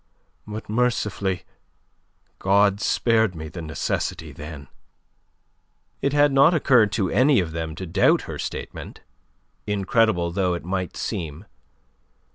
But 0.47 0.67
mercifully 0.67 1.43
God 2.39 2.81
spared 2.81 3.35
me 3.35 3.49
the 3.49 3.61
necessity 3.61 4.31
then." 4.31 4.67
It 6.01 6.11
had 6.11 6.31
not 6.31 6.55
occurred 6.55 6.91
to 6.93 7.11
any 7.11 7.39
of 7.39 7.51
them 7.51 7.75
to 7.75 7.85
doubt 7.85 8.21
her 8.23 8.39
statement, 8.39 9.01
incredible 9.67 10.31
though 10.31 10.55
it 10.55 10.65
might 10.65 10.97
seem. 10.97 11.45